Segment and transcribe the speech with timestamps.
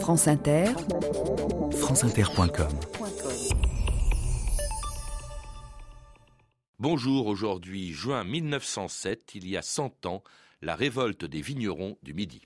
[0.00, 0.66] France Inter,
[1.72, 2.68] franceinter.com
[6.78, 10.22] Bonjour, aujourd'hui, juin 1907, il y a 100 ans,
[10.62, 12.42] la révolte des vignerons du Midi.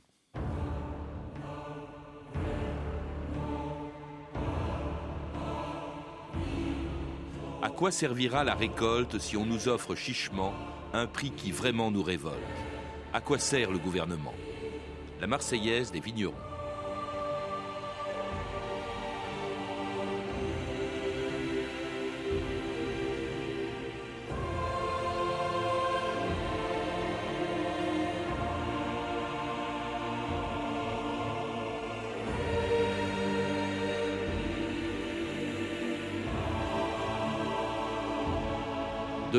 [7.63, 10.55] À quoi servira la récolte si on nous offre chichement
[10.95, 12.39] un prix qui vraiment nous révolte?
[13.13, 14.35] À quoi sert le gouvernement?
[15.21, 16.50] La Marseillaise des vignerons.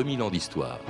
[0.02, 0.80] 2000 ans d'histoire.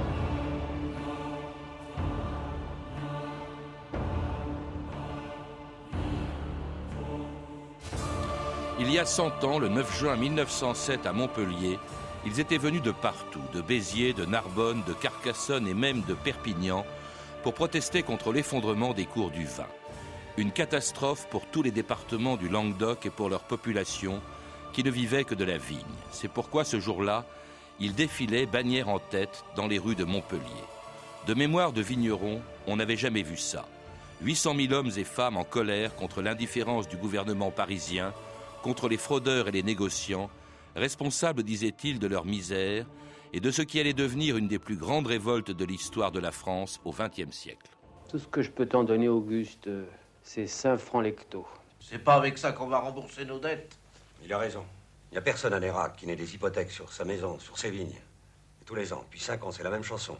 [8.81, 11.79] Il y a 100 ans, le 9 juin 1907 à Montpellier,
[12.25, 16.87] ils étaient venus de partout, de Béziers, de Narbonne, de Carcassonne et même de Perpignan,
[17.43, 19.69] pour protester contre l'effondrement des cours du vin.
[20.39, 24.23] Une catastrophe pour tous les départements du Languedoc et pour leur population,
[24.73, 25.85] qui ne vivait que de la vigne.
[26.13, 27.27] C'est pourquoi ce jour-là,
[27.83, 30.41] il défilait bannière en tête dans les rues de Montpellier.
[31.27, 33.67] De mémoire de vignerons, on n'avait jamais vu ça.
[34.21, 38.15] 800 000 hommes et femmes en colère contre l'indifférence du gouvernement parisien,
[38.63, 40.31] contre les fraudeurs et les négociants,
[40.77, 42.87] responsables, disait-il, de leur misère
[43.33, 46.31] et de ce qui allait devenir une des plus grandes révoltes de l'histoire de la
[46.31, 47.69] France au XXe siècle.
[48.09, 49.69] Tout ce que je peux t'en donner, Auguste,
[50.23, 51.45] c'est 5 francs lecto.
[51.81, 53.77] C'est pas avec ça qu'on va rembourser nos dettes.
[54.25, 54.65] Il a raison.
[55.13, 57.71] Il n'y a personne à Nérac qui n'ait des hypothèques sur sa maison, sur ses
[57.71, 58.01] vignes.
[58.63, 60.17] Et tous les ans, depuis cinq ans, c'est la même chanson.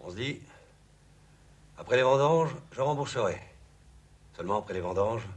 [0.00, 0.40] On se dit,
[1.76, 3.38] après les vendanges, je rembourserai.
[4.34, 5.28] Seulement après les vendanges,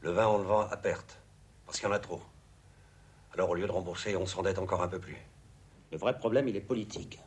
[0.00, 1.16] le vin, on le vend à perte,
[1.64, 2.20] parce qu'il y en a trop.
[3.34, 5.18] Alors au lieu de rembourser, on s'endette encore un peu plus.
[5.92, 7.20] Le vrai problème, il est politique.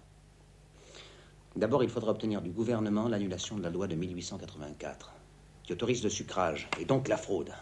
[1.56, 5.14] D'abord, il faudra obtenir du gouvernement l'annulation de la loi de 1884,
[5.64, 7.54] qui autorise le sucrage, et donc la fraude.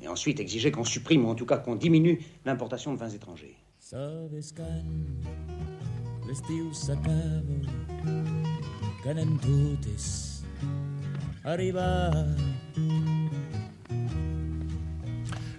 [0.00, 3.56] Et ensuite exiger qu'on supprime, ou en tout cas qu'on diminue l'importation de vins étrangers.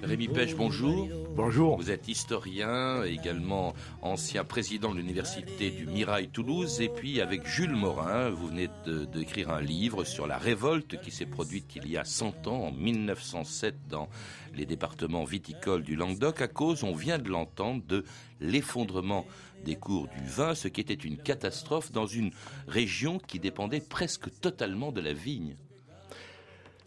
[0.01, 1.24] Rémi Pêche, bonjour.
[1.35, 1.75] Bonjour.
[1.75, 7.75] Vous êtes historien, également ancien président de l'université du Mirail Toulouse, et puis avec Jules
[7.75, 8.69] Morin, vous venez
[9.11, 12.71] d'écrire un livre sur la révolte qui s'est produite il y a 100 ans, en
[12.71, 14.07] 1907, dans
[14.53, 18.05] les départements viticoles du Languedoc, à cause, on vient de l'entendre, de
[18.39, 19.25] l'effondrement
[19.65, 22.31] des cours du vin, ce qui était une catastrophe dans une
[22.65, 25.57] région qui dépendait presque totalement de la vigne.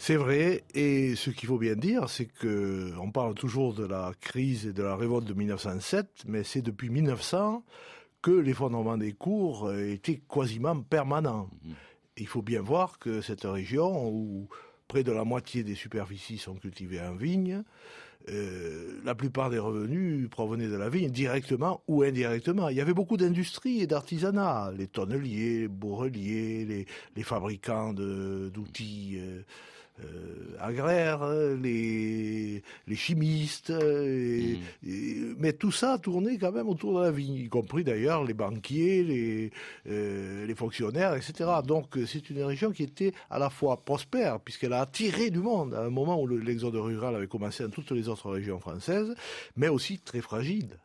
[0.01, 4.13] C'est vrai, et ce qu'il faut bien dire, c'est que on parle toujours de la
[4.21, 7.65] crise et de la révolte de 1907, mais c'est depuis 1900
[8.23, 11.51] que l'effondrement des cours était quasiment permanent.
[11.65, 11.75] Mhm.
[12.17, 14.49] Il faut bien voir que cette région, où
[14.87, 17.65] près de la moitié des superficies sont cultivées en vigne,
[18.31, 22.69] euh, la plupart des revenus provenaient de la vigne, directement ou indirectement.
[22.69, 29.19] Il y avait beaucoup d'industries et d'artisanat, les tonneliers, les bourreliers, les, les fabricants d'outils.
[29.19, 29.43] Euh,
[30.05, 31.27] euh, agraires,
[31.61, 35.35] les, les chimistes, euh, mm.
[35.39, 39.03] mais tout ça tournait quand même autour de la vigne, y compris d'ailleurs les banquiers,
[39.03, 39.51] les,
[39.89, 41.51] euh, les fonctionnaires, etc.
[41.65, 45.75] Donc c'est une région qui était à la fois prospère, puisqu'elle a attiré du monde
[45.75, 49.15] à un moment où l'exode rural avait commencé dans toutes les autres régions françaises,
[49.57, 50.79] mais aussi très fragile.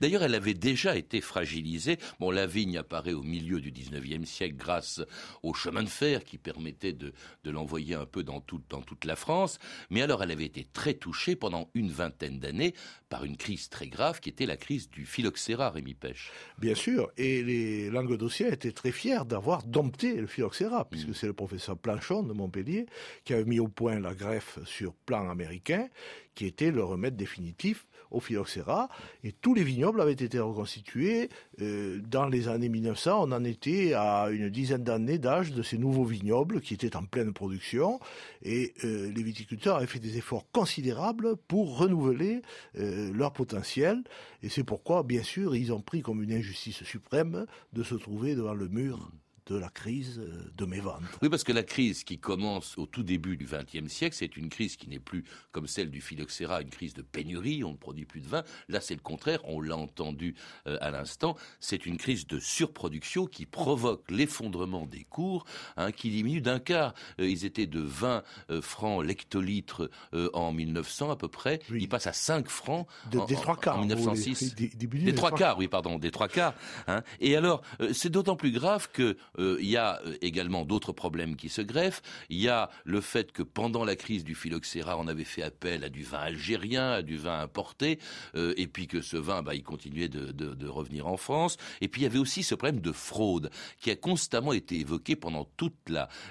[0.00, 1.98] D'ailleurs, elle avait déjà été fragilisée.
[2.18, 5.00] Bon, la vigne apparaît au milieu du 19e siècle grâce
[5.42, 7.12] au chemin de fer qui permettait de,
[7.44, 9.58] l'envoyer un peu dans, dans toute la France.
[9.90, 12.74] Mais alors, elle avait été très touchée pendant une vingtaine d'années
[13.08, 16.30] par une crise très grave qui était la crise du phylloxéra, Rémi Pêche.
[16.58, 17.10] Bien sûr.
[17.16, 21.14] Et les Languedociens étaient très fiers d'avoir dompté le phylloxéra, puisque mm.
[21.14, 22.86] c'est le professeur Planchon de Montpellier
[23.24, 25.88] qui avait mis au point la greffe sur plan américain,
[26.34, 28.88] qui était le remède définitif au phylloxéra.
[29.24, 31.28] Et tous les vignobles avaient été reconstitués.
[31.60, 35.78] Euh, dans les années 1900, on en était à une dizaine d'années d'âge de ces
[35.78, 38.00] nouveaux vignobles qui étaient en pleine production.
[38.42, 42.42] Et euh, les viticulteurs avaient fait des efforts considérables pour renouveler
[42.78, 44.02] euh, leur potentiel.
[44.42, 48.34] Et c'est pourquoi, bien sûr, ils ont pris comme une injustice suprême de se trouver
[48.34, 49.10] devant le mur
[49.50, 51.02] de la crise euh, de mes ventes.
[51.22, 54.48] Oui, parce que la crise qui commence au tout début du XXe siècle, c'est une
[54.48, 58.04] crise qui n'est plus comme celle du phylloxéra, une crise de pénurie, on ne produit
[58.04, 58.44] plus de vin.
[58.68, 60.36] Là, c'est le contraire, on l'a entendu
[60.68, 65.44] euh, à l'instant, c'est une crise de surproduction qui provoque l'effondrement des cours,
[65.76, 66.94] hein, qui diminue d'un quart.
[67.18, 68.22] Euh, ils étaient de 20
[68.60, 73.56] francs l'hectolitre en 1900 à peu près, ils passent à 5 francs en, des trois
[73.56, 74.54] quarts, en 1906.
[74.54, 76.54] Des, trois quarts, oui, pardon, des trois quarts.
[76.86, 77.02] Hein.
[77.20, 77.62] Et alors,
[77.92, 81.62] c'est d'autant plus grave que euh, il y a euh, également d'autres problèmes qui se
[81.62, 82.02] greffent.
[82.28, 85.82] Il y a le fait que pendant la crise du phylloxéra, on avait fait appel
[85.84, 87.98] à du vin algérien, à du vin importé,
[88.34, 91.56] euh, et puis que ce vin, bah, il continuait de, revenir en France.
[91.80, 93.50] Et puis il y avait aussi ce problème de fraude
[93.80, 95.74] qui a constamment été évoqué pendant toute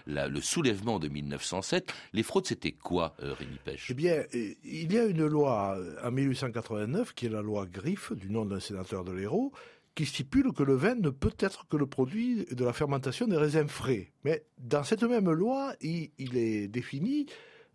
[0.05, 1.91] le soulèvement de 1907.
[2.13, 3.87] Les fraudes, c'était quoi, Rémi Pêche?
[3.89, 8.29] Eh bien, il y a une loi en 1889 qui est la loi Griffe, du
[8.29, 9.51] nom d'un sénateur de l'Hérault,
[9.95, 13.37] qui stipule que le vin ne peut être que le produit de la fermentation des
[13.37, 14.11] raisins frais.
[14.23, 17.25] Mais dans cette même loi, il, est défini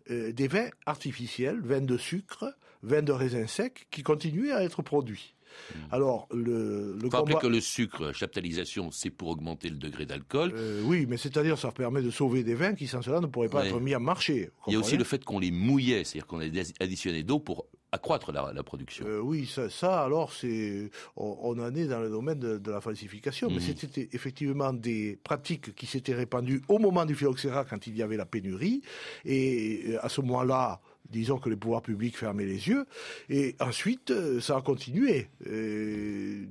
[0.09, 4.81] euh, des vins artificiels, vins de sucre, vins de raisins secs, qui continuaient à être
[4.81, 5.35] produits.
[5.73, 5.79] Hmm.
[5.91, 7.39] Alors, le, le combat...
[7.39, 10.51] que le sucre, chaptalisation, c'est pour augmenter le degré d'alcool.
[10.55, 13.49] Euh, oui, mais c'est-à-dire ça permet de sauver des vins qui, sans cela, ne pourraient
[13.49, 14.49] pas être mis à marché.
[14.67, 16.45] Il y a aussi le fait qu'on les mouillait, c'est-à-dire qu'on a
[16.79, 19.05] additionné d'eau pour accroître la, production.
[19.07, 23.55] Euh, oui, ça, alors, c'est, on, en est dans le domaine de, la falsification, mais
[23.55, 23.75] mhm.
[23.77, 28.17] c'était effectivement des pratiques qui s'étaient répandues au moment du phylloxéra quand il y avait
[28.17, 28.81] la pénurie,
[29.23, 32.85] et euh, à ce moment-là, disons que les pouvoirs publics fermaient les yeux,
[33.29, 35.29] et ensuite euh, ça a continué.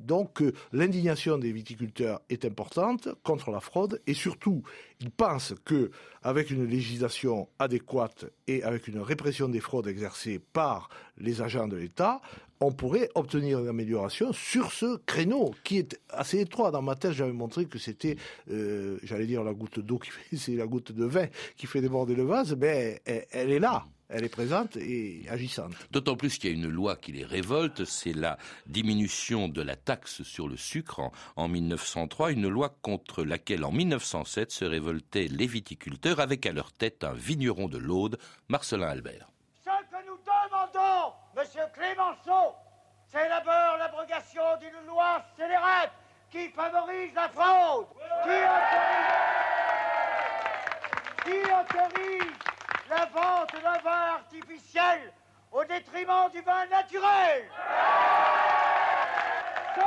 [0.06, 0.43] donc
[0.73, 4.62] l'indignation des viticulteurs est importante contre la fraude, et surtout
[5.01, 5.91] ils pensent que
[6.23, 11.77] avec une législation adéquate et avec une répression des fraudes exercées par les agents de
[11.77, 12.21] l'État,
[12.61, 16.71] on pourrait obtenir une amélioration sur ce créneau qui est assez étroit.
[16.71, 18.17] Dans ma tête, j'avais montré que c'était,
[18.51, 21.81] euh, j'allais dire la goutte d'eau qui fait, c'est la goutte de vin qui fait
[21.81, 23.85] déborder le vase, mais elle est là
[24.15, 25.73] elle est présente et agissante.
[25.91, 29.75] D'autant plus qu'il y a une loi qui les révolte, c'est la diminution de la
[29.75, 35.49] taxe sur le sucre en, 1903, une loi contre laquelle en 1907 se révoltaient les
[35.49, 38.19] viticulteurs avec à leur tête un vigneron de l'Aude,
[38.49, 39.29] Marcelin Albert.
[39.65, 42.55] Ce que nous demandons, monsieur Clémenceau,
[43.09, 45.93] c'est d'abord l'abrogation d'une loi scélérate
[46.31, 47.87] qui favorise la fraude,
[51.25, 52.54] qui autorise
[52.94, 55.12] la vente d'un vin artificiel
[55.50, 57.50] au détriment du vin naturel
[59.75, 59.81] que,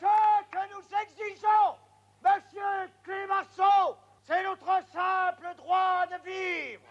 [0.00, 0.06] ce
[0.50, 1.76] que nous exigeons,
[2.22, 3.96] monsieur Clémenceau,
[4.26, 6.82] c'est notre simple droit de vivre.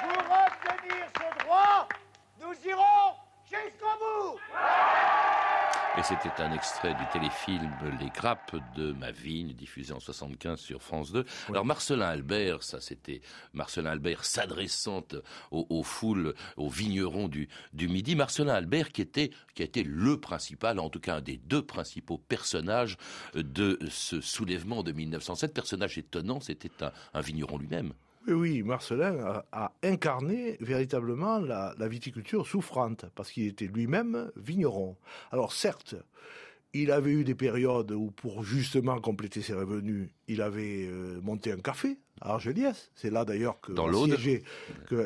[0.00, 1.88] Pour obtenir ce droit,
[2.40, 3.14] nous irons
[3.44, 4.40] jusqu'au bout.
[6.00, 7.70] Et c'était un extrait du téléfilm
[8.00, 11.26] Les grappes de ma vigne, diffusé en 75 sur France 2.
[11.50, 13.20] Alors Marcelin Albert, ça c'était
[13.52, 15.04] Marcelin Albert s'adressant
[15.50, 18.16] aux, foules, aux vignerons du, du Midi.
[18.16, 21.66] Marcelin Albert qui était, qui a été le principal, en tout cas un des deux
[21.66, 22.96] principaux personnages
[23.34, 25.52] de ce soulèvement de 1907.
[25.52, 26.72] Personnage étonnant, c'était
[27.12, 27.92] un vigneron lui-même.
[28.28, 34.96] Oui, Marcelin a, incarné véritablement la, viticulture souffrante, parce qu'il était lui-même vigneron.
[35.32, 35.96] Alors certes,
[36.72, 41.50] il avait eu des périodes où, pour justement compléter ses revenus, il avait euh, monté
[41.50, 42.90] un café à Argeliès.
[42.94, 44.16] C'est là d'ailleurs que dans l'Aude.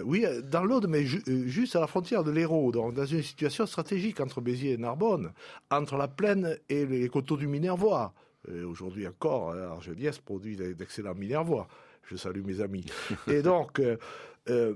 [0.05, 4.21] oui, dans l'Aude, mais euh, juste à la frontière de l'Hérault, dans une situation stratégique
[4.21, 5.33] entre Béziers et Narbonne,
[5.71, 8.13] entre la plaine et les coteaux du Minervois.
[8.69, 11.67] Aujourd'hui encore, hein, Argeliès produit d'excellents Minervois
[12.11, 12.85] je salue mes amis.
[13.29, 13.97] Et donc, euh,
[14.51, 14.75] euh,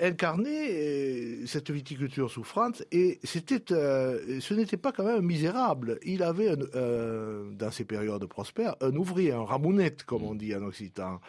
[0.00, 5.98] incarnait euh, cette viticulture souffrante et c'était, ce n'était pas quand même misérable.
[6.02, 11.20] Il avait, dans ces périodes prospères, un ouvrier, un ramounette, comme on dit en occitan.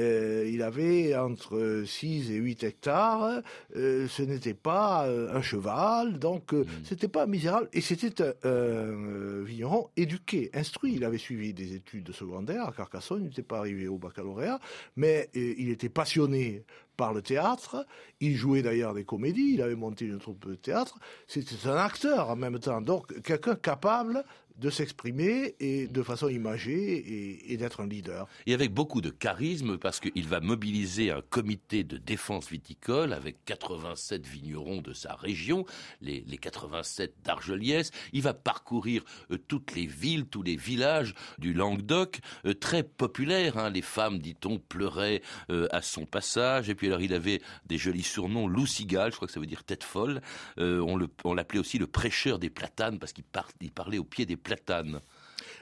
[0.00, 3.42] Euh, il avait entre 6 et 8 hectares.
[3.76, 6.84] Euh, ce n'était pas euh, un cheval, donc euh, mm.
[6.84, 7.68] c'était pas misérable.
[7.72, 10.94] Et c'était un vigneron éduqué, instruit.
[10.96, 13.22] Il avait suivi des études secondaires à Carcassonne.
[13.24, 14.60] Il n'était pas arrivé au baccalauréat,
[14.96, 16.64] mais il était passionné
[16.96, 17.86] par le théâtre.
[18.20, 19.54] Il jouait d'ailleurs des comédies.
[19.54, 20.98] Il avait monté une troupe de théâtre.
[21.26, 22.80] C'était un acteur en même temps.
[22.80, 24.24] Donc quelqu'un capable
[24.62, 28.28] de s'exprimer et de façon imagée et, d'être un leader.
[28.46, 33.44] Et avec beaucoup de charisme parce qu'il va mobiliser un comité de défense viticole avec
[33.44, 35.64] 87 vignerons de sa région,
[36.00, 37.90] les, 87 d'Argeliès.
[38.12, 43.58] Il va parcourir euh, toutes les villes, tous les villages du Languedoc, euh, très populaire.
[43.58, 43.70] Hein.
[43.70, 46.68] Les femmes, dit-on, pleuraient euh, à son passage.
[46.68, 49.46] Et puis alors il avait des jolis surnoms, Loup Cigale, je crois que ça veut
[49.46, 50.20] dire tête folle.
[50.58, 53.24] on l'appelait aussi le prêcheur des platanes parce qu'il
[53.72, 55.00] parlait au pied des platane.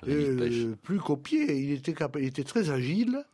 [0.09, 3.25] Euh, plus qu'au pied, il était, il était très agile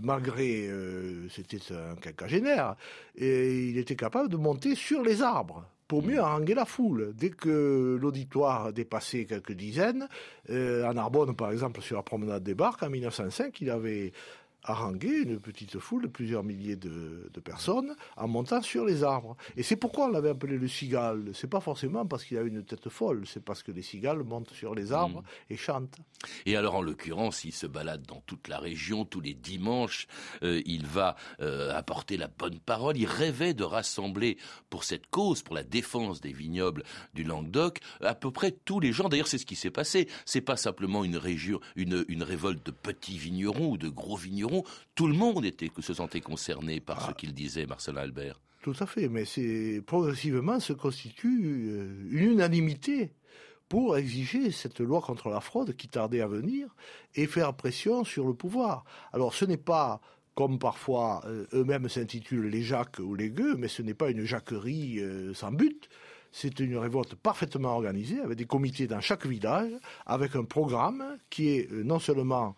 [0.00, 2.74] malgré euh, c'était un quinquagénaire,
[3.14, 6.24] et il était capable de monter sur les arbres pour mieux mm.
[6.24, 7.12] haranguer la foule.
[7.14, 10.08] Dès que l'auditoire dépassait quelques dizaines,
[10.50, 14.12] euh, à Narbonne par exemple sur la promenade des Barques en 1905, il avait
[14.64, 19.36] haranguer une petite foule de plusieurs milliers de, personnes en montant sur les arbres.
[19.56, 21.30] Et c'est pourquoi on l'avait appelé le cigale.
[21.34, 24.52] C'est pas forcément parce qu'il a une tête folle, c'est parce que les cigales montent
[24.52, 25.52] sur les arbres hmm.
[25.52, 25.98] et chantent.
[26.46, 30.06] Et alors, en l'occurrence, il se balade dans toute la région tous les dimanches.
[30.42, 32.96] Euh, il va euh, apporter la bonne parole.
[32.96, 34.38] Il rêvait de rassembler
[34.70, 38.92] pour cette cause, pour la défense des vignobles du Languedoc, à peu près tous les
[38.92, 39.10] gens.
[39.10, 40.08] D'ailleurs, c'est ce qui s'est passé.
[40.24, 44.53] C'est pas simplement une région, une, une révolte de petits vignerons ou de gros vignerons
[44.94, 47.14] tout le monde était, se sentait concerné par ce ah.
[47.14, 48.40] qu'il disait, Marcelin Albert.
[48.64, 53.12] Tout à fait, mais c'est progressivement se constitue euh, une unanimité
[53.68, 56.74] pour exiger cette loi contre la fraude qui tardait à venir
[57.14, 58.84] et faire pression sur le pouvoir.
[59.12, 60.00] Alors ce n'est pas
[60.34, 64.24] comme parfois euh, eux-mêmes s'intitulent les Jacques ou les Gueux, mais ce n'est pas une
[64.24, 65.90] jacquerie euh, sans but.
[66.32, 69.72] C'est une révolte parfaitement organisée, avec des comités dans chaque village,
[70.06, 72.56] avec un programme qui est non seulement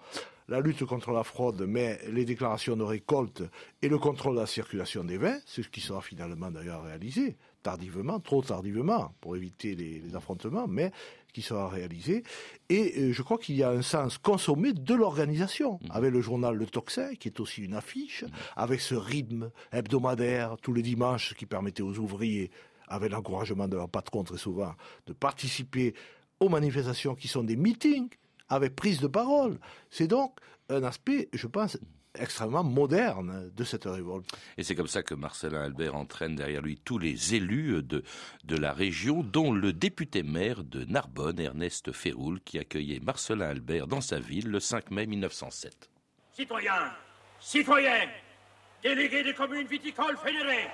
[0.48, 3.42] la lutte contre la fraude, mais les déclarations de récolte
[3.82, 7.36] et le contrôle de la circulation des vins, c'est ce qui sera finalement d'ailleurs réalisé,
[7.62, 10.92] tardivement, trop tardivement, pour éviter les, affrontements, mais
[11.32, 12.22] qui sera réalisé.
[12.68, 15.90] Et euh, je crois qu'il y a un sens consommé de l'organisation, mmh.
[15.90, 18.28] avec le journal Le Toxin, qui est aussi une affiche, mmh.
[18.56, 22.50] avec ce rythme hebdomadaire tous les dimanches qui permettait aux ouvriers,
[22.88, 24.72] avec l'encouragement de leur patron très souvent,
[25.06, 25.94] de participer
[26.38, 28.10] aux manifestations qui sont des meetings,
[28.48, 29.58] avec prise de parole.
[29.90, 30.38] C'est donc
[30.68, 31.78] un aspect, je pense,
[32.18, 34.26] extrêmement moderne de cette révolte.
[34.56, 38.02] Et c'est comme ça que Marcelin Albert entraîne derrière lui tous les élus de,
[38.44, 43.86] de la région, dont le député maire de Narbonne, Ernest Ferroul, qui accueillait Marcelin Albert
[43.86, 45.90] dans sa ville le 5 mai 1907.
[46.32, 46.92] Citoyens,
[47.40, 48.10] citoyennes,
[48.82, 50.68] délégués des communes viticoles fédérées,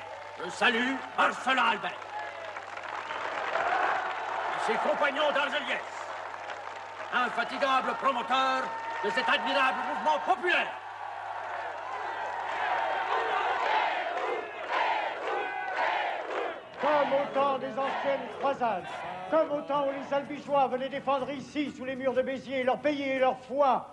[0.44, 2.00] je salue Marcelin Albert
[4.54, 6.01] et ses compagnons d'Argeliès
[7.12, 8.62] infatigable promoteur
[9.04, 10.73] de cet admirable mouvement populaire.
[16.81, 18.85] Comme au temps des anciennes croisades,
[19.31, 22.78] comme au temps où les Albigeois venaient défendre ici, sous les murs de Béziers, leur
[22.78, 23.87] pays et leur foi,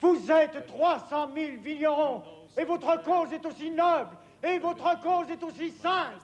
[0.00, 2.22] vous êtes 300 000 vignerons,
[2.56, 6.22] et votre cause est aussi noble, et votre cause est aussi sainte.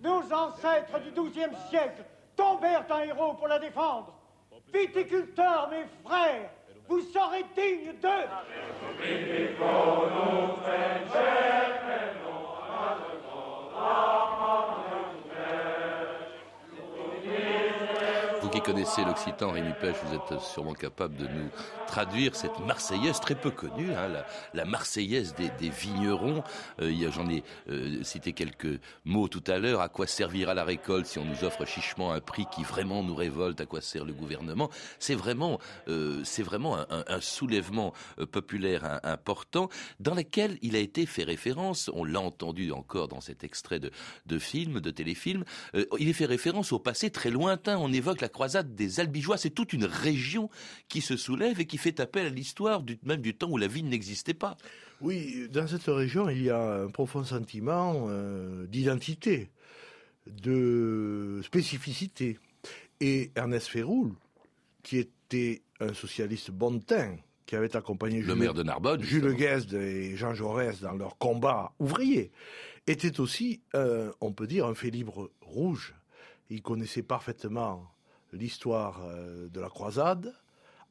[0.00, 2.04] Nos ancêtres du XIIe siècle
[2.36, 4.13] tombèrent en héros pour la défendre.
[4.74, 6.50] Viticulteurs, mes frères,
[6.88, 8.08] vous serez dignes d'eux.
[18.64, 21.50] Connaissez l'occitan, Rémi Pêche, vous êtes sûrement capable de nous
[21.86, 26.42] traduire cette Marseillaise très peu connue, hein, la, Marseillaise des, vignerons.
[26.80, 29.82] Euh, J'en ai euh, cité quelques mots tout à l'heure.
[29.82, 33.14] À quoi servira la récolte si on nous offre chichement un prix qui vraiment nous
[33.14, 33.60] révolte?
[33.60, 34.70] À quoi sert le gouvernement?
[34.98, 37.92] C'est vraiment, euh, vraiment un, soulèvement
[38.32, 39.68] populaire important
[40.00, 41.90] dans lequel il a été fait référence.
[41.92, 43.90] On l'a entendu encore dans cet extrait de,
[44.24, 45.44] de film, de téléfilm.
[45.98, 47.76] Il est fait référence au passé très lointain.
[47.76, 50.50] On évoque la croisade des Albigeois, c'est toute une région
[50.88, 53.88] qui se soulève et qui fait appel à l'histoire même du temps où la ville
[53.88, 54.56] n'existait pas.
[55.00, 59.50] Oui, dans cette région, il y a un profond sentiment euh, d'identité,
[60.26, 62.38] de spécificité.
[63.00, 64.12] Et Ernest Ferroul,
[64.82, 69.74] qui était un socialiste bon teint, qui avait accompagné le maire de Narbonne, Jules Guesde
[69.74, 72.30] et Jean Jaurès dans leur combat ouvrier,
[72.86, 73.60] était aussi,
[74.20, 75.94] on peut dire, un fait libre rouge.
[76.50, 77.93] Il connaissait parfaitement
[78.34, 80.34] l'histoire euh, de la croisade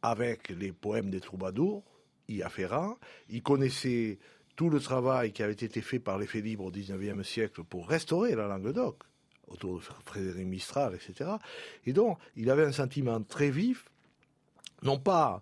[0.02, 1.84] avec les poèmes des troubadours,
[2.28, 2.98] y afférents.
[3.30, 4.20] Il connaissait
[4.56, 7.88] tout le travail qui avait été fait par les faits libres au XIXe siècle pour
[7.88, 9.04] restaurer la Languedoc,
[9.48, 11.32] autour de Frédéric Mistral, etc.
[11.86, 13.86] Et donc, il avait un sentiment très vif,
[14.84, 15.42] non pas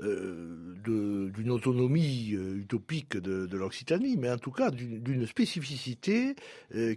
[0.00, 6.34] d'une autonomie utopique de, de l'Occitanie, mais en tout cas d'une spécificité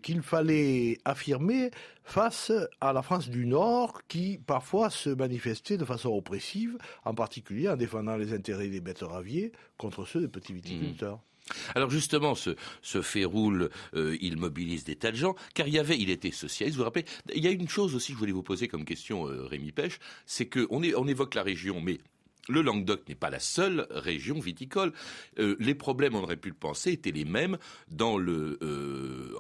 [0.02, 1.72] qu'il fallait affirmer
[2.04, 7.70] face à la France du Nord qui parfois se manifestait de façon oppressive, en particulier
[7.70, 11.18] en défendant les intérêts des bêtes raviers contre ceux des petits viticulteurs.
[11.18, 11.22] Mmh.
[11.76, 15.74] Alors justement, ce, ce fait roule, euh, il mobilise des tas de gens, car il
[15.74, 16.78] y avait, il était socialiste.
[16.78, 17.06] Vous vous rappelez
[17.36, 19.72] Il y a une chose aussi que je voulais vous poser comme question, euh, Rémi
[19.72, 22.00] Pêche, c'est qu'on on évoque la région, mais
[22.50, 24.92] le Languedoc n'est pas la seule région viticole.
[25.40, 27.58] Euh, les problèmes, on aurait pu le penser, étaient les mêmes
[27.90, 28.58] dans le,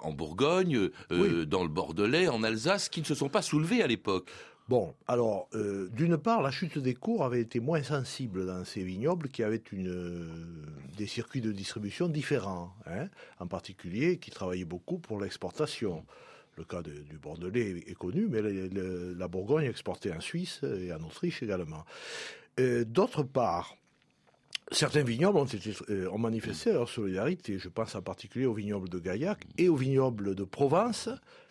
[0.04, 4.30] en Bourgogne, dans le Bordelais, en Alsace, qui ne se sont pas soulevés à l'époque.
[4.70, 8.82] Bon, alors, euh, d'une part, la chute des cours avait été moins sensible dans ces
[8.82, 10.30] vignobles qui avaient une, euh,
[10.98, 16.06] des circuits de distribution différents, hein, en particulier qui travaillaient beaucoup pour l'exportation.
[16.56, 21.42] Le cas du Bordelais est connu, mais la Bourgogne exportait en Suisse et en Autriche
[21.42, 21.84] également.
[22.60, 23.76] Euh, d'autre part,
[24.72, 25.72] Certains vignobles ont, été,
[26.12, 27.60] ont manifesté leur solidarité.
[27.60, 31.10] Je pense en particulier au vignoble de Gaillac et au vignoble de Provence.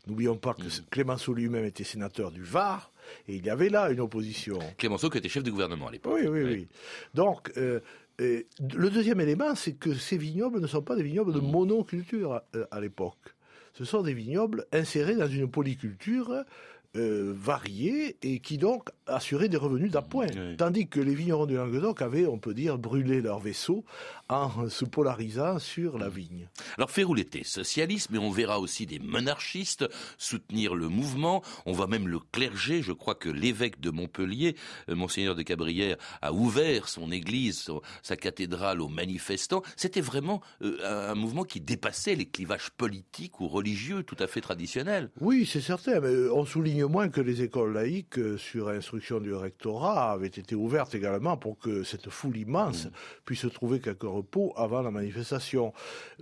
[0.08, 0.86] N'oublions pas que mm.
[0.90, 2.90] Clémenceau lui-même était sénateur du Var.
[3.28, 4.58] Et il y avait là une opposition.
[4.76, 6.14] Clémenceau qui était chef de gouvernement à l'époque.
[6.14, 6.68] Oui, oui, oui.
[7.14, 7.80] Donc, euh,
[8.20, 8.42] euh,
[8.74, 11.50] le deuxième élément, c'est que ces vignobles ne sont pas des vignobles de mm.
[11.50, 13.34] monoculture euh, à l'époque.
[13.74, 16.44] Ce sont des vignobles insérés dans une polyculture
[16.94, 20.26] euh, variés et qui donc assuraient des revenus d'appoint.
[20.58, 23.84] Tandis que les vignerons du Languedoc avaient, on peut dire, brûlé leur vaisseau
[24.32, 26.48] en se polarisant sur la vigne.
[26.76, 29.84] Alors Féroul était socialiste, mais on verra aussi des monarchistes
[30.18, 31.42] soutenir le mouvement.
[31.66, 32.82] On voit même le clergé.
[32.82, 34.56] Je crois que l'évêque de Montpellier,
[34.88, 37.70] euh, monseigneur de Cabrières, a ouvert son église,
[38.02, 39.62] sa cathédrale aux manifestants.
[39.76, 44.40] C'était vraiment euh, un mouvement qui dépassait les clivages politiques ou religieux tout à fait
[44.40, 45.10] traditionnels.
[45.20, 46.00] Oui, c'est certain.
[46.00, 50.54] Mais on souligne moins que les écoles laïques, euh, sur instruction du rectorat, avaient été
[50.54, 52.90] ouvertes également pour que cette foule immense mm.
[53.24, 54.21] puisse trouver quelques repos
[54.56, 55.72] avant la manifestation.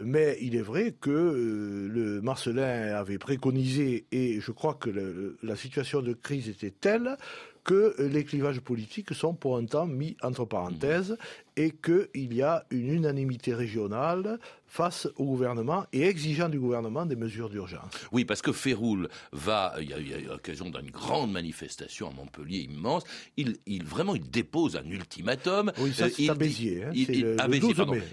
[0.00, 5.56] Mais il est vrai que euh, le Marcelin avait préconisé, et je crois que la
[5.56, 7.16] situation de crise était telle
[7.64, 11.16] que les clivages politiques sont pour un temps mis entre parenthèses
[11.56, 14.38] et qu'il y a une unanimité régionale
[14.70, 17.92] face au gouvernement et exigeant du gouvernement des mesures d'urgence.
[18.12, 22.60] Oui, parce que Féroul va, il y a, eu l'occasion d'une grande manifestation à Montpellier
[22.60, 23.02] immense.
[23.36, 25.72] Il, il vraiment, il dépose un ultimatum.
[25.78, 26.84] Oui, ça c'est à Béziers.
[26.84, 27.36] Hein, il, le,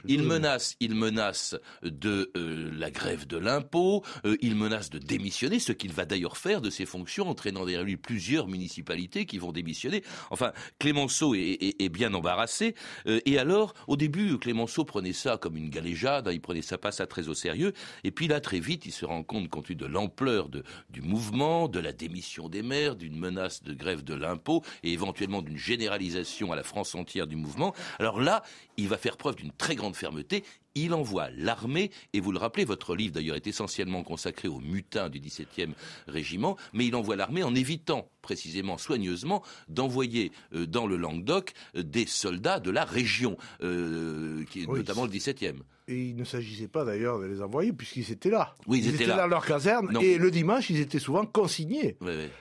[0.05, 4.03] il menace, il menace de euh, la grève de l'impôt.
[4.25, 7.83] Euh, il menace de démissionner, ce qu'il va d'ailleurs faire de ses fonctions, entraînant derrière
[7.83, 10.03] lui plusieurs municipalités qui vont démissionner.
[10.31, 12.73] Enfin, Clémenceau est, est, bien embarrassé.
[13.05, 16.29] Euh, et alors, au début, Clémenceau prenait ça comme une galéjade.
[16.31, 17.74] Il prenait ça pas ça très au sérieux.
[18.06, 21.68] Et puis là, très vite, il se rend compte, compte tenu de l'ampleur du mouvement,
[21.68, 26.54] de la démission des maires, d'une menace de grève de l'impôt et éventuellement d'une généralisation
[26.54, 27.74] à la France entière du mouvement.
[28.00, 28.44] Alors là,
[28.77, 30.46] il va faire preuve d'une très grande fermeté
[30.84, 35.09] il envoie l'armée, et vous le rappelez, votre livre d'ailleurs est essentiellement consacré aux mutins
[35.09, 35.74] du 17e
[36.07, 41.83] régiment, mais il envoie l'armée en évitant précisément, soigneusement, d'envoyer euh, dans le Languedoc euh,
[41.83, 45.55] des soldats de la région, euh, qui, notamment le 17e.
[45.87, 48.55] Et il ne s'agissait pas d'ailleurs de les envoyer puisqu'ils étaient là.
[48.68, 49.16] Oui, ils, étaient, là.
[49.16, 51.98] dans leur caserne et le dimanche, ils étaient souvent consignés.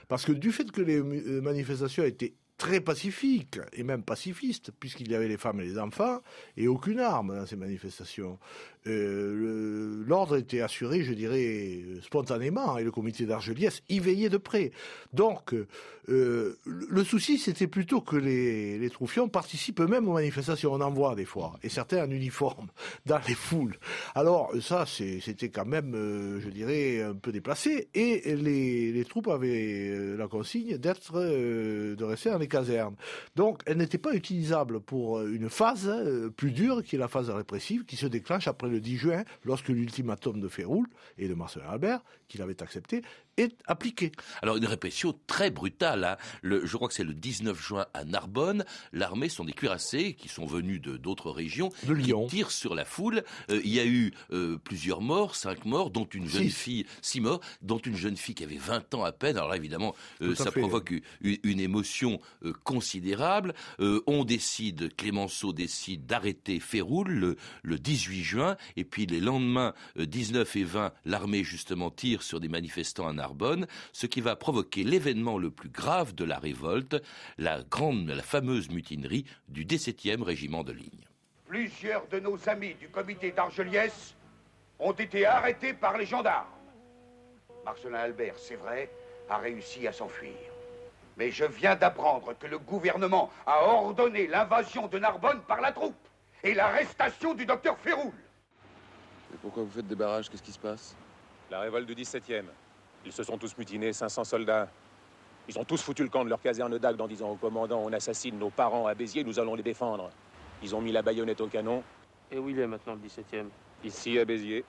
[0.08, 1.00] Parce que du fait que les
[1.40, 6.20] manifestations étaient très pacifique et même pacifiste, puisqu'il y avait les femmes et les enfants,
[6.56, 8.38] et aucune arme dans ces manifestations.
[8.86, 9.75] Euh,
[10.06, 14.70] l'ordre était assuré, je dirais, spontanément, et le comité d'Argeliès y veillait de près.
[15.12, 15.54] Donc,
[16.08, 20.72] euh, le souci, c'était plutôt que les, les troufions participent eux-mêmes aux manifestations.
[20.72, 22.68] On en voit des fois, et certains en uniforme,
[23.06, 23.76] dans les foules.
[24.14, 29.28] Alors, ça, c'était quand même, euh, je dirais, un peu déplacé, et les, les troupes
[29.28, 32.94] avaient la consigne d'être, de rester dans les casernes.
[33.34, 35.90] Donc, elles n'étaient pas utilisables pour une phase
[36.36, 39.24] plus dure, qui est la phase répressive, qui se déclenche après le le 10 juin,
[39.44, 39.68] lorsque
[40.40, 40.86] de Féroul
[41.18, 43.02] et de Marcelin Albert, qu'il avait accepté,
[43.36, 44.12] est appliqué.
[44.42, 46.04] Alors une répression très brutale.
[46.04, 46.16] Hein.
[46.42, 48.64] Le, je crois que c'est le 19 juin à Narbonne.
[48.92, 52.26] L'armée sont des cuirassés qui sont venus de d'autres régions, de Lyon.
[52.26, 53.24] qui tirent sur la foule.
[53.50, 57.20] Euh, il y a eu euh, plusieurs morts, cinq morts, dont une jeune fille, six
[57.20, 59.36] morts, dont une jeune fille qui avait 20 ans à peine.
[59.36, 62.20] Alors là, évidemment, euh, ça provoque une, une émotion
[62.64, 63.54] considérable.
[63.78, 70.56] on décide, Clémenceau décide d'arrêter Féroul le, le 18 juin, et puis les lendemains 19
[70.56, 73.25] et 20, l'armée justement tire sur des manifestants à Narbonne
[73.92, 77.02] ce qui va provoquer l'événement le plus grave de la révolte,
[77.38, 81.06] la grande, la fameuse mutinerie du 17e régiment de ligne.
[81.46, 84.14] Plusieurs de nos amis du comité d'Argeliès
[84.78, 86.46] ont été arrêtés par les gendarmes.
[87.64, 88.90] Marcelin Albert, c'est vrai,
[89.28, 90.32] a réussi à s'enfuir.
[91.16, 95.94] Mais je viens d'apprendre que le gouvernement a ordonné l'invasion de Narbonne par la troupe
[96.44, 98.12] et l'arrestation du docteur Féroul.
[99.32, 100.28] Et pourquoi vous faites des barrages?
[100.28, 100.94] Qu'est-ce qui se passe?
[101.50, 102.44] La révolte du 17e.
[103.06, 104.68] Ils se sont tous mutinés, 500 soldats.
[105.48, 107.92] Ils ont tous foutu le camp de leur caserne d'Agde en disant au commandant on
[107.92, 110.10] assassine nos parents à Béziers, nous allons les défendre.
[110.60, 111.84] Ils ont mis la baïonnette au canon.
[112.32, 113.46] Et où il est maintenant le 17e
[113.84, 114.64] Ici à Béziers.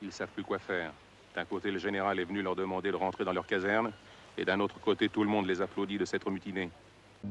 [0.00, 0.90] Ils savent plus quoi faire.
[1.34, 3.92] D'un côté, le général est venu leur demander de rentrer dans leur caserne,
[4.38, 6.70] et d'un autre côté, tout le monde les applaudit de s'être mutinés.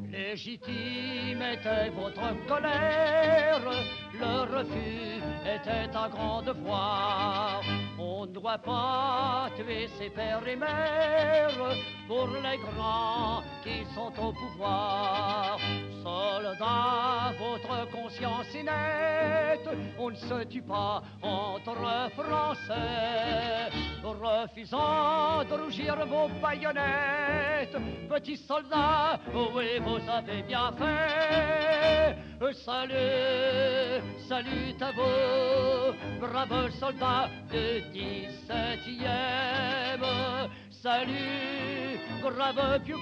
[0.09, 3.59] Légitime était votre colère,
[4.13, 7.61] le refus était un grand devoir.
[7.99, 11.75] On ne doit pas tuer ses pères et mères
[12.07, 15.59] pour les grands qui sont au pouvoir.
[16.01, 21.75] Soldats, votre conscience est nette, on ne se tue pas entre
[22.15, 23.90] Français.
[24.03, 27.77] Refusant de rougir vos baïonnettes,
[28.09, 32.15] petits soldats, oui, vous avez bien fait.
[32.53, 39.01] Salut, salut à vous, braves soldats de 17e.
[40.71, 42.97] Salut, brave piou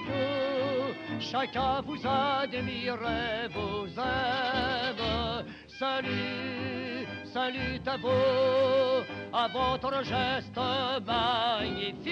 [1.18, 5.44] chacun vous admire et vous aime.
[5.78, 6.99] Salut,
[7.32, 10.60] salut à vous, à votre geste
[11.06, 12.10] magnifique.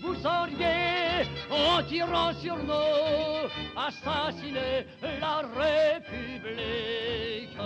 [0.00, 4.86] Vous auriez, en tirant sur nous, assassiné
[5.20, 7.56] la République.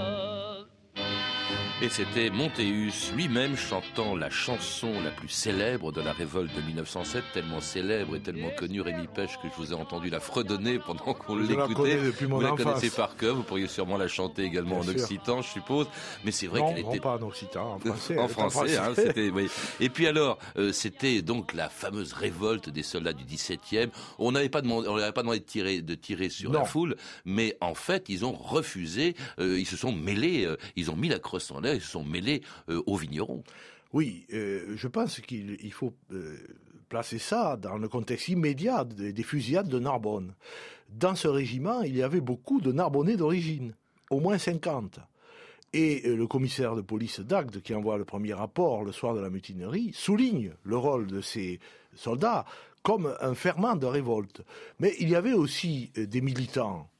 [1.82, 7.24] Et c'était Montéus lui-même chantant la chanson la plus célèbre de la révolte de 1907,
[7.34, 11.12] tellement célèbre et tellement connue, Rémi Pêche, que je vous ai entendu la fredonner pendant
[11.12, 11.96] qu'on l'écoutait.
[12.20, 15.88] Vous la connaissez par cœur, vous pourriez sûrement la chanter également en occitan, je suppose.
[16.24, 17.00] Mais c'est vrai qu'elle était...
[17.00, 18.16] pas en occitan, en français.
[18.20, 19.30] en français, hein, c'était...
[19.30, 19.48] Oui.
[19.80, 23.88] Et puis alors, euh, c'était donc la fameuse révolte des soldats du 17e.
[24.20, 26.94] On n'avait pas demandé, on n'avait pas demandé de tirer, de tirer sur la foule,
[27.24, 31.08] mais en fait, ils ont refusé, euh, ils se sont mêlés, euh, ils ont mis
[31.08, 33.42] la crosse en l'air, se sont mêlés euh, aux vignerons.
[33.92, 36.37] Oui, euh, je pense qu'il faut euh,
[36.88, 40.35] placer ça dans le contexte immédiat des, des, fusillades de Narbonne.
[40.88, 43.74] Dans ce régiment, il y avait beaucoup de Narbonnais d'origine,
[44.11, 45.00] au moins 50.
[45.74, 49.30] Et le commissaire de police d'Agde, qui envoie le premier rapport le soir de la
[49.30, 51.61] mutinerie, souligne le rôle de ces
[51.94, 52.44] soldats
[52.82, 54.42] comme un ferment de révolte.
[54.80, 56.90] Mais il y avait aussi des militants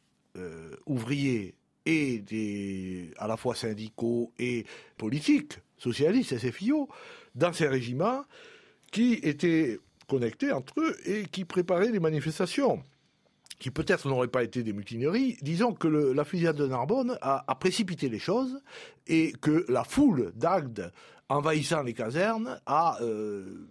[0.87, 1.55] ouvriers
[1.87, 4.65] et des, à la fois syndicaux et
[4.97, 6.89] politiques, socialistes, SFIO,
[7.35, 8.25] dans ces régiments
[8.91, 12.83] qui étaient connectés entre eux et qui préparaient des manifestations
[13.59, 15.37] qui peut-être n'auraient pas été des mutineries.
[15.41, 18.61] Disons que la fusillade de Narbonne a, a, précipité les choses
[19.07, 20.93] et que la foule d'Agde
[21.29, 23.69] envahissant les casernes a euh,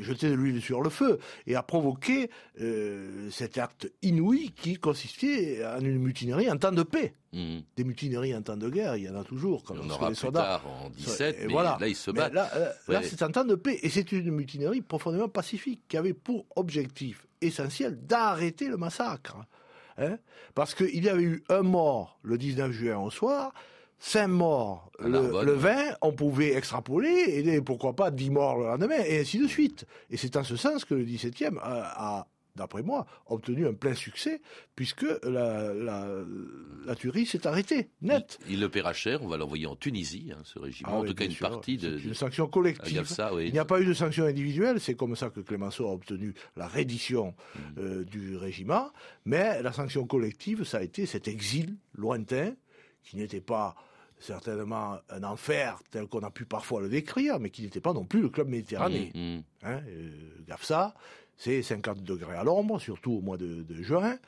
[0.00, 2.30] jeté de l'huile sur le feu et a provoqué
[2.60, 7.14] euh, cet acte inouï qui consistait en une mutinerie en temps de paix.
[7.32, 7.58] Mmh.
[7.76, 9.62] Des mutineries en temps de guerre, il y en a toujours.
[9.62, 10.40] Quand on aura les soldats.
[10.40, 11.78] tard en 17, et mais voilà.
[11.80, 12.32] là ils se battent.
[12.32, 12.94] Mais là, euh, ouais.
[12.94, 16.46] là c'est en temps de paix et c'est une mutinerie profondément pacifique qui avait pour
[16.56, 19.36] objectif essentiel d'arrêter le massacre.
[19.98, 20.18] Hein
[20.54, 23.52] Parce qu'il y avait eu un mort le 19 juin au soir,
[24.00, 28.98] cinq morts le, le, 20, on pouvait extrapoler, et pourquoi pas 10 morts le lendemain,
[29.06, 29.86] et ainsi de suite.
[30.10, 33.94] Et c'est en ce sens que le 17e a, a d'après moi, obtenu un plein
[33.94, 34.40] succès,
[34.76, 36.06] puisque la, la,
[36.84, 38.38] la tuerie s'est arrêtée, net.
[38.46, 41.00] Il, il, le paiera cher, on va l'envoyer en Tunisie, hein, ce régiment, ah, en
[41.02, 41.48] oui, tout cas une sûr.
[41.48, 41.98] partie de...
[41.98, 43.04] Une sanction collective.
[43.04, 43.46] Ça, oui.
[43.46, 46.34] Il n'y a pas eu de sanction individuelle, c'est comme ça que Clémenceau a obtenu
[46.56, 47.58] la reddition mmh.
[47.78, 48.90] euh, du régiment,
[49.24, 52.54] mais la sanction collective, ça a été cet exil lointain,
[53.02, 53.74] qui n'était pas
[54.20, 58.04] certainement un enfer tel qu'on a pu parfois le décrire, mais qui n'était pas non
[58.04, 59.10] plus le club méditerranéen.
[59.14, 59.42] Mmh, mmh.
[59.64, 60.10] Hein, euh,
[60.46, 60.94] Gafsa,
[61.36, 64.18] c'est 50 degrés à l'ombre, surtout au mois de, de juin.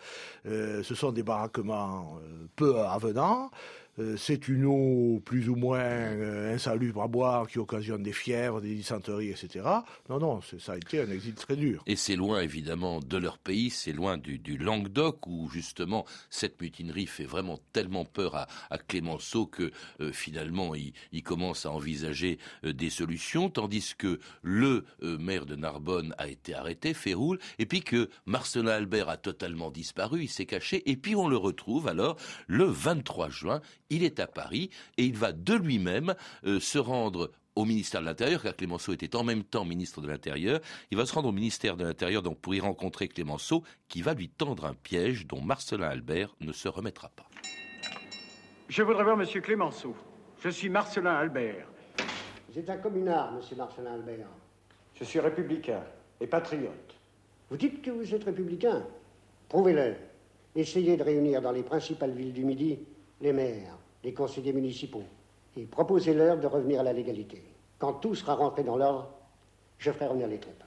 [0.46, 3.50] Euh, ce sont des baraquements euh, peu avenants.
[3.98, 8.62] Euh, c'est une eau plus ou moins euh, insalubre à boire qui occasionne des fièvres,
[8.62, 9.66] des dysenteries, etc.
[10.08, 11.82] Non, non, ça a été un exil très dur.
[11.86, 17.06] Et c'est loin évidemment de leur pays, c'est loin du, Languedoc où justement cette mutinerie
[17.06, 23.48] fait vraiment tellement peur à, Clémenceau que euh, finalement il, commence à envisager des solutions,
[23.48, 29.08] tandis que le maire de Narbonne a été arrêté, Féroul, et puis que Marcelin Albert
[29.08, 32.16] a totalement disparu, il s'est caché, et puis on le retrouve alors
[32.48, 33.60] le 23 juin
[33.92, 38.06] il est à Paris et il va de lui-même euh, se rendre au ministère de
[38.06, 40.60] l'Intérieur, car Clémenceau était en même temps ministre de l'Intérieur.
[40.90, 44.14] Il va se rendre au ministère de l'Intérieur donc pour y rencontrer Clémenceau, qui va
[44.14, 47.26] lui tendre un piège dont Marcelin Albert ne se remettra pas.
[48.68, 49.94] Je voudrais voir Monsieur Clémenceau.
[50.40, 51.66] Je suis Marcelin Albert.
[52.48, 54.28] Vous êtes un communard, Monsieur Marcelin Albert.
[54.94, 55.82] Je suis républicain
[56.20, 56.96] et patriote.
[57.50, 58.86] Vous dites que vous êtes républicain.
[59.50, 59.94] Prouvez-le.
[60.56, 62.78] Essayez de réunir dans les principales villes du Midi
[63.22, 65.04] les maires, les conseillers municipaux,
[65.56, 67.42] et proposez-leur de revenir à la légalité.
[67.78, 69.08] Quand tout sera rentré dans l'ordre,
[69.78, 70.64] je ferai revenir les troupes.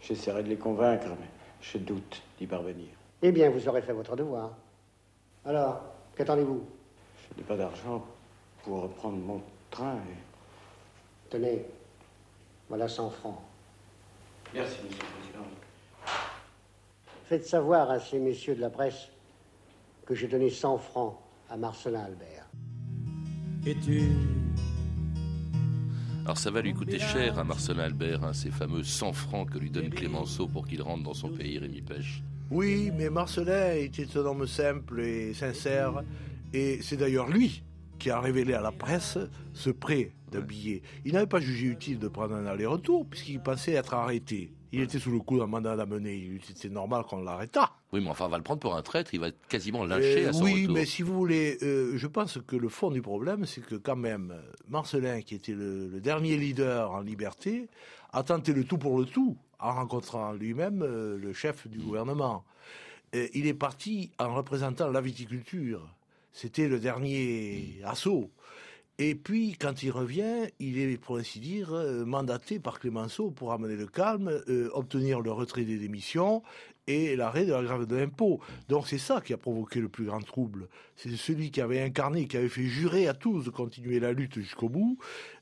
[0.00, 1.26] J'essaierai de les convaincre, mais
[1.60, 2.88] je doute d'y parvenir.
[3.22, 4.52] Eh bien, vous aurez fait votre devoir.
[5.44, 5.82] Alors,
[6.16, 6.64] qu'attendez-vous?
[7.22, 8.04] Je n'ai pas d'argent
[8.62, 11.30] pour reprendre mon train et...
[11.30, 11.66] Tenez,
[12.68, 13.38] voilà 100 francs.
[14.54, 15.48] Merci, Monsieur le Président.
[17.24, 19.08] Faites savoir à ces messieurs de la presse
[20.06, 21.18] que j'ai donné 100 francs
[21.50, 22.47] à Marcelin Albert.
[26.24, 29.58] Alors ça va lui coûter cher à Marcelin Albert, hein, ces fameux 100 francs que
[29.58, 32.22] lui donne Clémenceau pour qu'il rentre dans son pays, Rémi Pêche.
[32.50, 36.02] Oui, mais Marcelin était un homme simple et sincère,
[36.52, 37.62] et c'est d'ailleurs lui
[37.98, 39.18] qui a révélé à la presse
[39.52, 40.82] ce prêt d'un billet.
[41.04, 44.52] Il n'avait pas jugé utile de prendre un aller-retour puisqu'il pensait être arrêté.
[44.72, 46.38] Il était sous le coup d'un mandat d'amener.
[46.44, 47.72] C'était normal qu'on l'arrêtât.
[47.92, 49.14] Oui, mais enfin, on va le prendre pour un traître.
[49.14, 52.06] Il va être quasiment lynché euh, à son Oui, mais si vous voulez, euh, je
[52.06, 54.34] pense que le fond du problème, c'est que quand même,
[54.68, 57.68] Marcelin, qui était le, dernier leader en liberté,
[58.12, 62.44] a tenté le tout pour le tout en rencontrant lui-même euh, le chef du gouvernement.
[63.12, 65.88] il est parti en représentant la viticulture.
[66.32, 68.30] C'était le dernier assaut.
[69.00, 73.52] Et puis, quand il revient, il est, pour ainsi dire, euh, mandaté par Clémenceau pour
[73.52, 76.42] amener le calme, euh, obtenir le retrait des démissions
[76.88, 78.40] et l'arrêt de la grève de l'impôt.
[78.68, 80.68] Donc c'est ça qui a provoqué le plus grand trouble.
[80.98, 84.34] C'est celui qui avait incarné, qui avait fait jurer à tous de continuer la lutte
[84.34, 84.98] jusqu'au bout.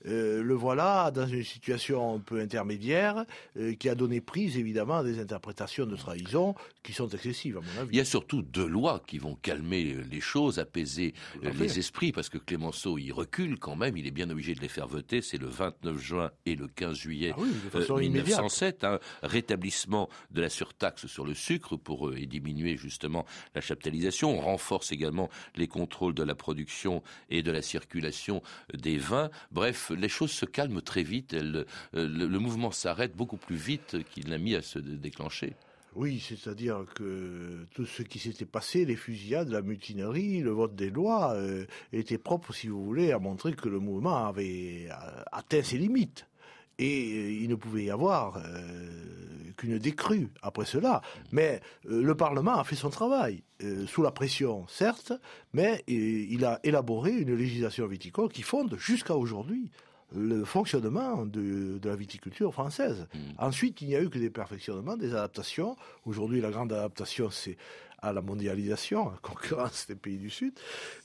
[0.06, 3.24] Euh, le voilà dans une situation un peu intermédiaire,
[3.56, 7.60] euh, qui a donné prise évidemment à des interprétations de trahison qui sont excessives à
[7.60, 7.88] mon avis.
[7.92, 12.28] Il y a surtout deux lois qui vont calmer les choses, apaiser les esprits, parce
[12.28, 15.22] que Clémenceau il recule quand même, il est bien obligé de les faire voter.
[15.22, 21.06] C'est le 29 juin et le 15 juillet ah 1907, un rétablissement de la surtaxe
[21.06, 24.38] sur le sucre pour euh, diminuer justement la chaptalisation.
[24.38, 28.42] On renforce également les contrôles de la production et de la circulation
[28.74, 29.30] des vins.
[29.52, 31.34] Bref, les choses se calment très vite.
[31.34, 35.54] Euh, le, mouvement s'arrête beaucoup plus vite qu'il n'a mis à se déclencher.
[35.94, 40.90] Oui, c'est-à-dire que tout ce qui s'était passé, les fusillades, la mutinerie, le vote des
[40.90, 44.88] lois, euh, était propre, si vous voulez, à montrer que le mouvement avait
[45.32, 46.26] atteint ses limites.
[46.78, 48.38] Et il ne pouvait y avoir
[49.56, 51.02] qu'une décrue après cela.
[51.32, 55.12] Mais euh, le Parlement a fait son travail, euh, sous la pression, certes,
[55.52, 59.70] mais il a élaboré une législation viticole qui fonde jusqu'à aujourd'hui
[60.14, 63.08] le fonctionnement de, la viticulture française.
[63.12, 63.18] Mmh.
[63.38, 65.76] Ensuite, il n'y a eu que des perfectionnements, des adaptations.
[66.04, 67.56] Aujourd'hui, la grande adaptation, c'est
[68.02, 70.52] à la mondialisation, à la concurrence des pays du Sud.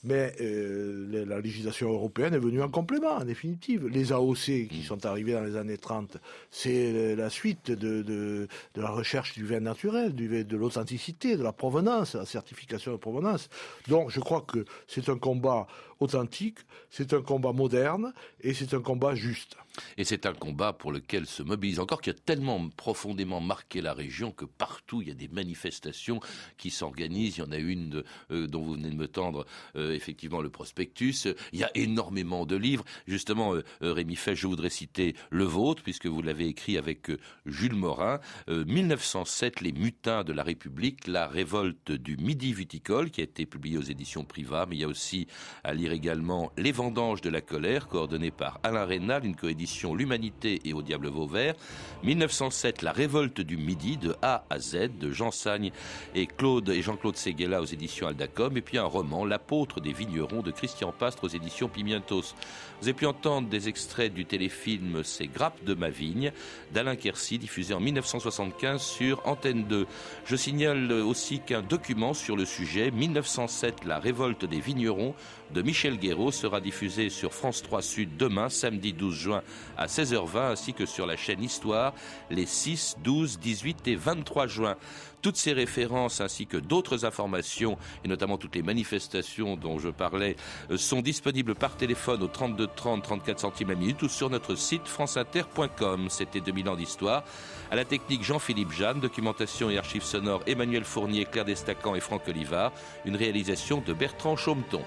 [0.04, 3.88] Mais euh, la législation européenne est venue en complément, en définitive.
[3.88, 4.86] Les AOC qui mm.
[4.86, 6.18] sont arrivés dans les années 30,
[6.50, 11.52] c'est la suite de, de, la recherche du vin naturel, du, de l'authenticité, de la
[11.52, 13.48] provenance, la certification de provenance.
[13.88, 15.66] Donc je crois que c'est un combat
[16.00, 16.58] authentique,
[16.90, 19.56] c'est un combat moderne et c'est un combat juste.
[19.96, 23.94] Et c'est un combat pour lequel se mobilise encore, qui a tellement profondément marqué la
[23.94, 26.20] région que partout il y a des manifestations
[26.58, 27.38] qui s'organisent.
[27.38, 30.50] Il y en a une euh, dont vous venez de me tendre euh, effectivement le
[30.50, 31.26] prospectus.
[31.52, 32.84] Il y a énormément de livres.
[33.06, 37.10] Justement, euh, Rémi Fesch, je voudrais citer le vôtre, puisque vous l'avez écrit avec
[37.46, 38.20] Jules Morin.
[38.48, 43.78] 1907, Les mutins de la République, la révolte du Midi viticole, qui a été publié
[43.78, 44.66] aux éditions Privat.
[44.68, 45.26] Mais il y a aussi
[45.64, 49.61] à lire également Les vendanges de la colère, coordonné par Alain Rénal, une coédition
[49.94, 51.54] L'Humanité et Au Diable Vauvert.
[52.02, 55.70] 1907, La révolte du Midi, de A à Z, de Jean Sagne
[56.14, 58.56] et Claude et Jean-Claude Séguéla aux éditions Aldacom.
[58.56, 62.34] Et puis un roman, L'apôtre des vignerons, de Christian Pastre aux éditions Pimientos.
[62.80, 66.32] Vous avez pu entendre des extraits du téléfilm Ces grappes de ma vigne,
[66.72, 69.86] d'Alain Quercy, diffusé en 1975 sur Antenne 2.
[70.24, 75.14] Je signale aussi qu'un document sur le sujet, 1907, La révolte des vignerons,
[75.52, 79.42] de Michel Guéraud sera diffusé sur France 3 Sud demain, samedi 12 juin
[79.76, 81.92] à 16h20, ainsi que sur la chaîne Histoire
[82.30, 84.76] les 6, 12, 18 et 23 juin.
[85.22, 90.36] Toutes ces références ainsi que d'autres informations, et notamment toutes les manifestations dont je parlais,
[90.70, 94.56] euh, sont disponibles par téléphone au 32 30 34 centimes la minute ou sur notre
[94.56, 96.08] site franceinter.com.
[96.10, 97.22] C'était 2000 ans d'histoire.
[97.70, 102.26] À la technique Jean-Philippe Jeanne, documentation et archives sonores Emmanuel Fournier, Claire Destacan et Franck
[102.26, 102.72] Olivard.
[103.04, 104.82] Une réalisation de Bertrand Chaumeton.